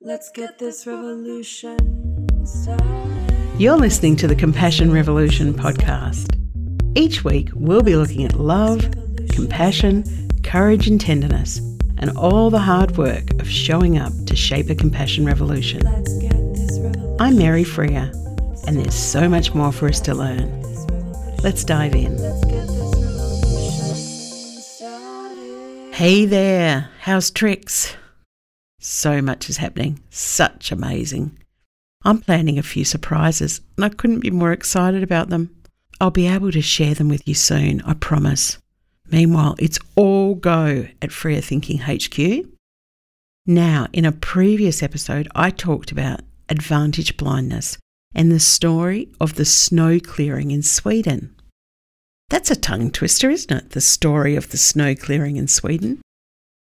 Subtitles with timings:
[0.00, 3.32] Let's get this revolution started.
[3.58, 6.36] You're listening to the Compassion Revolution podcast.
[6.96, 8.88] Each week, we'll be looking at love,
[9.32, 10.04] compassion,
[10.44, 11.58] courage, and tenderness,
[11.98, 15.80] and all the hard work of showing up to shape a compassion revolution.
[15.80, 17.16] Let's get this revolution.
[17.18, 18.12] I'm Mary Freer,
[18.68, 20.62] and there's so much more for us to learn.
[21.42, 22.16] Let's dive in.
[22.18, 25.92] Let's get this revolution started.
[25.92, 27.96] Hey there, how's tricks?
[28.80, 31.38] So much is happening, such amazing.
[32.04, 35.54] I'm planning a few surprises, and I couldn't be more excited about them.
[36.00, 38.58] I'll be able to share them with you soon, I promise.
[39.10, 42.46] Meanwhile, it's all go at Freer Thinking HQ.
[43.46, 47.78] Now, in a previous episode, I talked about advantage blindness
[48.14, 51.34] and the story of the snow clearing in Sweden.
[52.30, 53.70] That's a tongue twister, isn't it?
[53.70, 56.00] The story of the snow clearing in Sweden.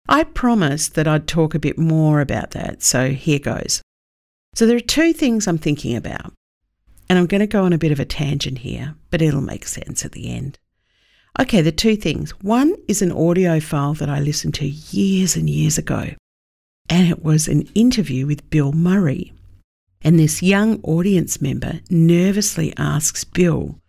[0.08, 3.82] I promised that I'd talk a bit more about that, so here goes.
[4.54, 6.32] So, there are two things I'm thinking about,
[7.09, 9.66] and I'm going to go on a bit of a tangent here, but it'll make
[9.66, 10.59] sense at the end.
[11.40, 12.30] Okay, the two things.
[12.42, 16.10] One is an audio file that I listened to years and years ago,
[16.88, 19.32] and it was an interview with Bill Murray.
[20.02, 23.80] And this young audience member nervously asks Bill,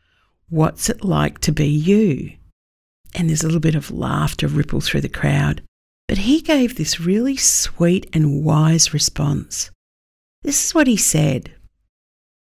[0.50, 2.34] What's it like to be you?
[3.14, 5.62] And there's a little bit of laughter ripple through the crowd.
[6.08, 9.72] But he gave this really sweet and wise response.
[10.44, 11.52] This is what he said.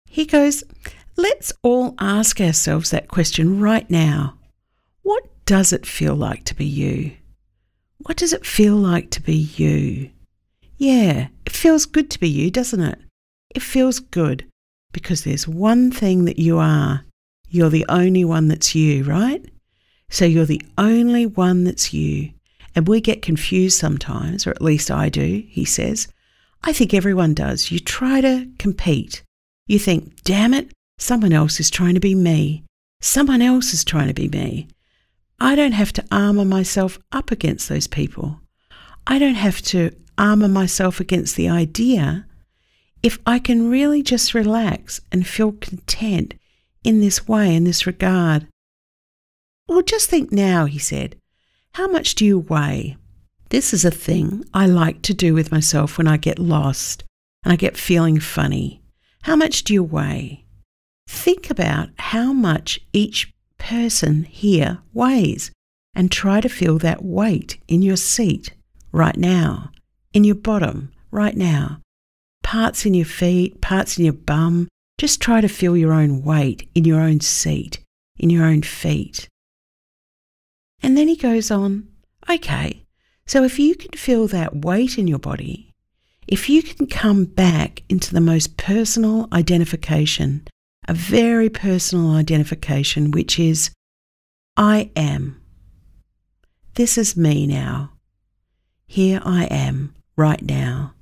[0.07, 0.63] He goes,
[1.17, 4.35] Let's all ask ourselves that question right now.
[5.03, 7.11] What does it feel like to be you?
[7.97, 10.09] What does it feel like to be you?
[10.77, 12.99] Yeah, it feels good to be you, doesn't it?
[13.53, 14.45] It feels good
[14.93, 17.03] because there's one thing that you are.
[17.49, 19.45] You're the only one that's you, right?
[20.09, 22.31] So you're the only one that's you.
[22.75, 26.07] And we get confused sometimes, or at least I do, he says.
[26.63, 27.71] I think everyone does.
[27.71, 29.23] You try to compete.
[29.67, 32.63] You think, damn it, someone else is trying to be me.
[33.01, 34.67] Someone else is trying to be me.
[35.39, 38.39] I don't have to armour myself up against those people.
[39.07, 42.27] I don't have to armour myself against the idea
[43.01, 46.35] if I can really just relax and feel content
[46.83, 48.47] in this way, in this regard.
[49.67, 51.15] Well, just think now, he said.
[51.75, 52.97] How much do you weigh?
[53.49, 57.05] This is a thing I like to do with myself when I get lost
[57.45, 58.81] and I get feeling funny.
[59.21, 60.45] How much do you weigh?
[61.07, 65.51] Think about how much each person here weighs
[65.95, 68.51] and try to feel that weight in your seat
[68.91, 69.71] right now,
[70.13, 71.79] in your bottom right now,
[72.43, 74.67] parts in your feet, parts in your bum.
[74.97, 77.79] Just try to feel your own weight in your own seat,
[78.17, 79.29] in your own feet.
[80.83, 81.87] And then he goes on,
[82.29, 82.85] okay,
[83.25, 85.73] so if you can feel that weight in your body,
[86.27, 90.47] if you can come back into the most personal identification,
[90.87, 93.71] a very personal identification, which is,
[94.57, 95.41] I am.
[96.75, 97.91] This is me now.
[98.87, 100.93] Here I am, right now.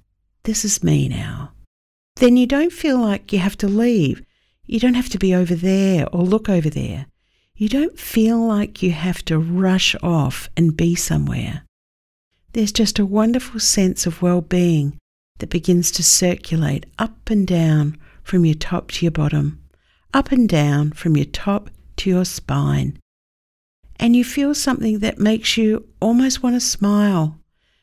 [0.43, 1.51] This is me now.
[2.15, 4.21] Then you don't feel like you have to leave.
[4.65, 7.07] You don't have to be over there or look over there.
[7.59, 11.65] You don't feel like you have to rush off and be somewhere.
[12.53, 14.97] There's just a wonderful sense of well being
[15.39, 19.61] that begins to circulate up and down from your top to your bottom,
[20.13, 22.97] up and down from your top to your spine.
[23.97, 27.41] And you feel something that makes you almost want to smile,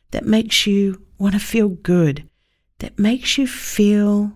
[0.09, 2.27] that makes you want to feel good,
[2.79, 4.33] that makes you feel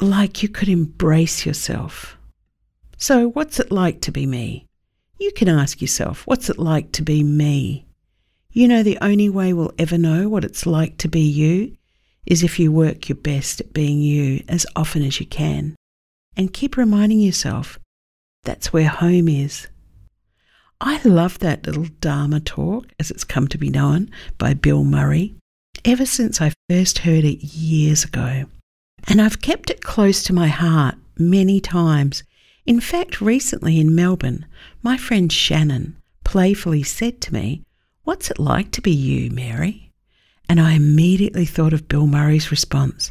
[0.00, 2.17] like you could embrace yourself.
[3.00, 4.66] So, what's it like to be me?
[5.20, 7.86] You can ask yourself, what's it like to be me?
[8.50, 11.76] You know, the only way we'll ever know what it's like to be you
[12.26, 15.76] is if you work your best at being you as often as you can.
[16.36, 17.78] And keep reminding yourself
[18.42, 19.68] that's where home is.
[20.80, 25.36] I love that little Dharma talk, as it's come to be known, by Bill Murray,
[25.84, 28.46] ever since I first heard it years ago.
[29.06, 32.24] And I've kept it close to my heart many times
[32.68, 34.44] in fact, recently in Melbourne,
[34.82, 37.62] my friend Shannon playfully said to me,
[38.04, 39.90] What's it like to be you, Mary?
[40.50, 43.10] And I immediately thought of Bill Murray's response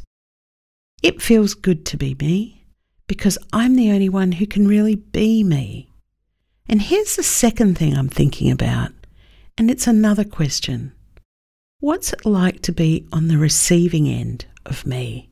[1.01, 2.67] It feels good to be me
[3.07, 5.89] because I'm the only one who can really be me.
[6.69, 8.91] And here's the second thing I'm thinking about,
[9.57, 10.91] and it's another question
[11.79, 15.31] What's it like to be on the receiving end of me?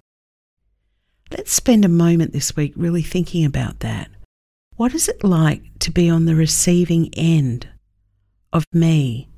[1.30, 4.10] Let's spend a moment this week really thinking about that.
[4.77, 7.69] What is it like to be on the receiving end
[8.51, 9.30] of me,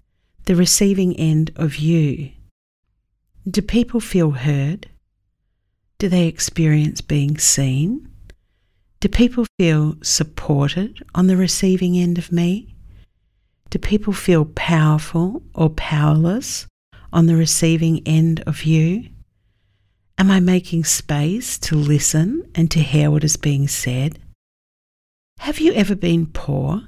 [0.45, 2.31] the receiving end of you?
[3.47, 4.89] Do people feel heard?
[5.99, 8.09] Do they experience being seen?
[8.99, 12.73] Do people feel supported on the receiving end of me?
[13.69, 16.65] Do people feel powerful or powerless
[17.13, 19.09] on the receiving end of you?
[20.17, 24.17] Am I making space to listen and to hear what is being said?
[25.37, 26.81] Have you ever been poor?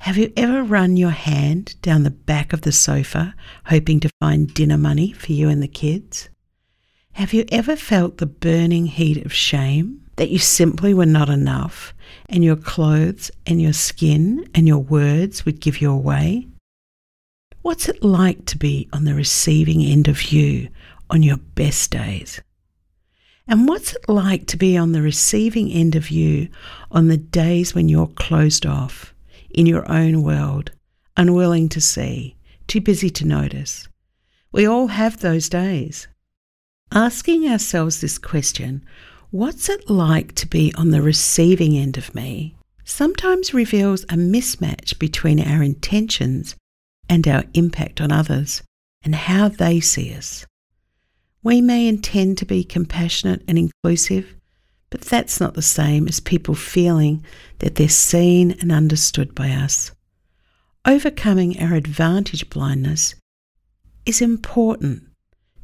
[0.00, 3.34] Have you ever run your hand down the back of the sofa
[3.66, 6.28] hoping to find dinner money for you and the kids?
[7.12, 11.92] Have you ever felt the burning heat of shame that you simply were not enough
[12.28, 16.46] and your clothes and your skin and your words would give you away?
[17.62, 20.68] What's it like to be on the receiving end of you
[21.10, 22.40] on your best days?
[23.50, 26.48] And what's it like to be on the receiving end of you
[26.90, 29.14] on the days when you're closed off
[29.48, 30.70] in your own world,
[31.16, 32.36] unwilling to see,
[32.66, 33.88] too busy to notice?
[34.52, 36.08] We all have those days.
[36.92, 38.84] Asking ourselves this question,
[39.30, 42.54] what's it like to be on the receiving end of me,
[42.84, 46.54] sometimes reveals a mismatch between our intentions
[47.08, 48.62] and our impact on others
[49.02, 50.46] and how they see us.
[51.42, 54.34] We may intend to be compassionate and inclusive,
[54.90, 57.24] but that's not the same as people feeling
[57.58, 59.92] that they're seen and understood by us.
[60.84, 63.14] Overcoming our advantage blindness
[64.06, 65.04] is important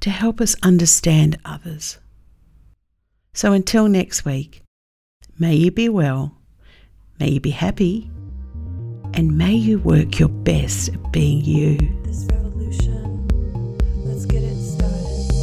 [0.00, 1.98] to help us understand others.
[3.32, 4.62] So until next week,
[5.38, 6.36] may you be well,
[7.18, 8.10] may you be happy,
[9.14, 12.03] and may you work your best at being you.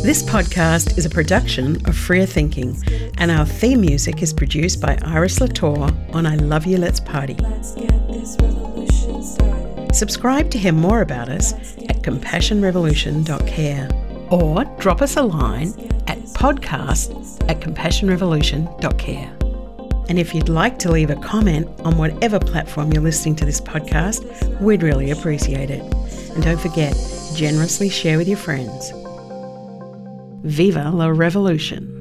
[0.04, 2.76] This podcast is a production of Freer Thinking,
[3.20, 7.36] and our theme music is produced by Iris Latour on I Love You Let's Party.
[7.36, 9.94] Let's get this revolution started.
[9.94, 11.54] Subscribe to hear more about us
[11.88, 13.90] at compassionrevolution.care
[14.32, 15.68] or drop us a line
[16.08, 19.38] at podcast at compassionrevolution.care.
[20.10, 23.62] And if you'd like to leave a comment on whatever platform you're listening to this
[23.62, 25.84] podcast, we'd really appreciate it.
[26.34, 26.96] And don't forget,
[27.36, 28.92] generously share with your friends.
[30.44, 32.01] Viva la revolution!